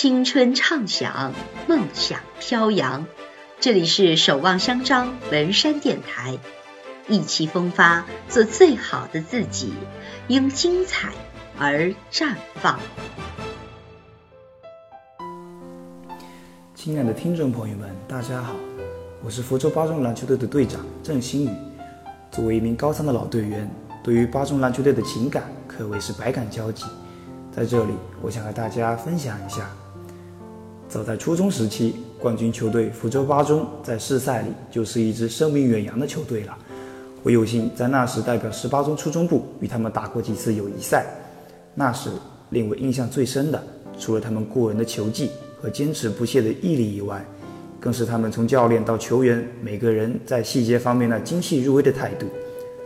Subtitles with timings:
[0.00, 1.34] 青春畅想，
[1.66, 3.04] 梦想飘扬。
[3.58, 6.38] 这里是守望相张文山电台，
[7.08, 9.74] 意气风发，做最好的自己，
[10.28, 11.08] 因精彩
[11.58, 12.78] 而绽放。
[16.76, 18.54] 亲爱的听众朋友们，大家好，
[19.24, 21.50] 我是福州八中篮球队的队长郑新宇。
[22.30, 23.68] 作为一名高三的老队员，
[24.04, 26.84] 对于八中篮球队的情感可谓是百感交集。
[27.50, 29.68] 在这里，我想和大家分享一下。
[30.88, 36.56] 早在初中时期，冠军球队福州八中在市赛里就是一支声名远扬的球队了。
[37.22, 41.04] 我有幸在那时代表十八中初中部与他们打过几次友谊赛。
[41.74, 42.10] 那时
[42.50, 43.62] 令我印象最深的，
[43.98, 45.30] 除了他们过人的球技
[45.60, 47.22] 和坚持不懈的毅力以外，
[47.78, 52.26] 更是他们从教练到球员每个人在细节方面那精细入微的态度。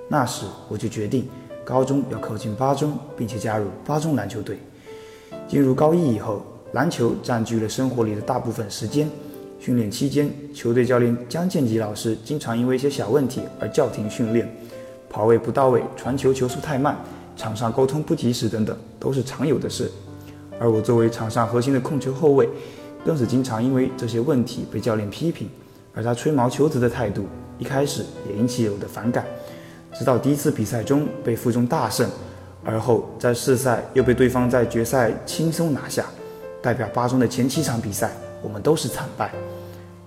[0.09, 1.28] 那时我就决定。
[1.64, 4.59] 高中要考进八中，并且加入八中篮球队。
[5.47, 9.09] 进入高一以后，篮球占据了生活里的大部分时间。
[9.59, 14.51] 训练期间，球队教练江建吉老师经常因为一些小问题而叫停训练，
[15.09, 16.97] 跑位不到位，传球球速太慢，
[17.37, 19.89] 场上沟通不及时等等，都是常有的事。
[20.59, 22.48] 而我作为场上核心的控球后卫，
[23.05, 25.48] 更是经常因为这些问题被教练批评，
[25.95, 27.27] 而他吹毛求疵的态度，
[27.59, 29.25] 一开始也引起了我的反感。
[29.97, 32.09] 直到第一次比赛中被附中大胜，
[32.65, 36.06] 而后在试赛又被对方在决赛轻松拿下，
[36.63, 39.33] 代表八中的前七场比赛我们都是惨败。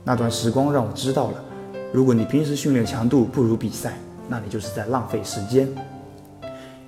[0.03, 1.43] 那段时光让我知道了，
[1.91, 3.97] 如果你平时训练强度不如比赛，
[4.29, 5.67] 那你就是在浪费时间。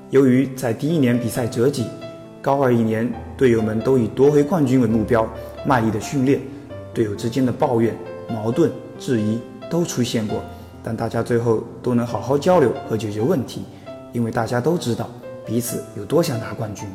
[0.09, 1.85] 由于在第一年比赛折戟，
[2.41, 5.27] 高二一年队友们都以夺回冠军为目标，
[5.65, 6.39] 卖力的训练，
[6.93, 7.93] 队友之间的抱怨、
[8.29, 10.41] 矛盾、质疑都出现过。
[10.81, 13.65] 但大家最后都能好好交流和解决问题，
[14.13, 15.09] 因为大家都知道
[15.45, 16.87] 彼此有多想拿冠军。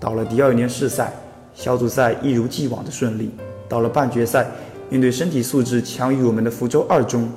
[0.00, 1.12] 到了第二年试赛，
[1.54, 3.30] 小组赛一如既往的顺利。
[3.68, 4.46] 到了半决赛，
[4.88, 7.28] 面对身体素质强于我们的福州二中，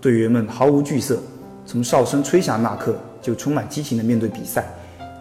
[0.00, 1.18] 队员们毫无惧色，
[1.66, 4.64] 从哨声吹响那刻就充满激情的面对比赛。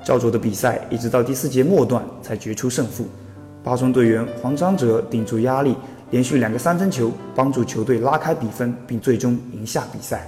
[0.03, 3.05] 焦灼的比赛一直到第四节末段才决出胜负。
[3.63, 5.75] 八中队员黄章哲顶住压力。
[6.11, 10.27] 连续两个三分球帮助球队拉开比分，并最终赢下比赛。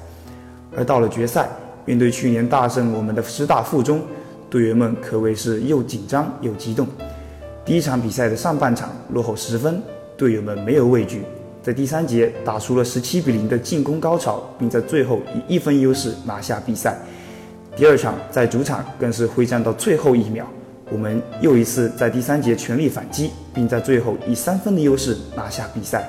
[0.76, 1.48] 而到了决赛，
[1.86, 4.02] 面对去年大胜我们的师大附中，
[4.50, 6.88] 队员们可谓是又紧张又激动。
[7.66, 9.82] 第一场比赛的上半场落后十分，
[10.16, 11.24] 队友们没有畏惧，
[11.64, 16.96] 在第三节打出了十七比零的进攻高潮，并在最后以一分优势拿下比赛。
[17.76, 20.46] 第二场在主场更是会战到最后一秒。
[20.92, 26.08] 我们又一次在第三节全力反击，并在最后以三分的优势拿下比赛。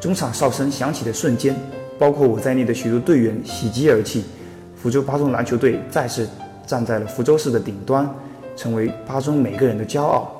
[0.00, 1.54] 中场哨声响起的瞬间，
[1.98, 4.24] 包括我在内的许多队员喜极而泣。
[4.74, 6.26] 福州八中篮球队再次
[6.66, 8.08] 站在了福州市的顶端，
[8.56, 10.34] 成为八中每个人的骄傲。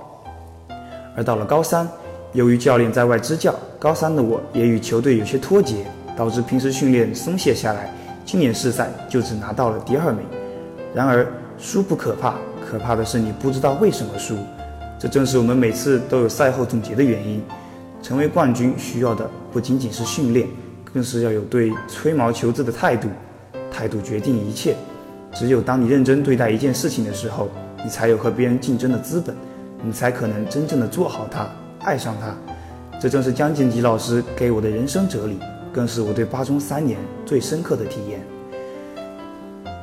[1.19, 1.87] 而到了高三，
[2.33, 5.85] 由于教练在外支教，高三的我也与球队有些脱节，
[6.17, 7.93] 导致平时训练松懈下来。
[8.25, 10.25] 今年试赛就只拿到了第二名。
[10.95, 11.27] 然而
[11.59, 12.37] 输不可怕。
[12.65, 14.37] 可怕的是，你不知道为什么输，
[14.97, 17.43] 这正是我们每次都有赛后总结的原因。
[18.01, 20.47] 成为冠军需要的不仅仅是训练，
[20.95, 23.09] 更是要有对吹毛求疵的态度。
[23.73, 24.77] 态度决定一切。
[25.33, 27.49] 只有当你认真对待一件事情的时候，
[27.83, 29.35] 你才有和别人竞争的资本，
[29.83, 31.49] 你才可能真正的做好它，
[31.81, 32.35] 爱上它。
[33.01, 35.39] 这正是江建吉老师给我的人生哲理，
[35.73, 38.21] 更是我对八中三年最深刻的体验。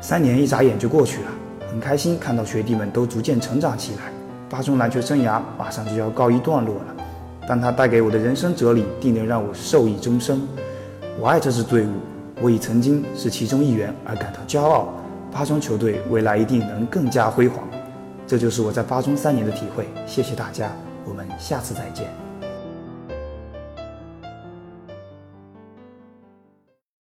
[0.02, 1.28] 三年一眨眼就过去了。
[1.70, 4.12] 很开心看到学弟们都逐渐成长起来，
[4.50, 6.96] 八中篮球生涯马上就要告一段落了，
[7.48, 10.42] 但他带给我的人生哲理定能让我受益终生。
[11.20, 11.90] 我爱这支队伍，
[12.42, 14.90] 我以曾经是其中一员而感到骄傲。
[15.32, 17.68] 八中球队未来一定能更加辉煌，
[18.28, 19.88] 这就是我在巴中三年的体会。
[20.08, 20.72] 谢谢大家，
[21.06, 22.25] 我们下次再见。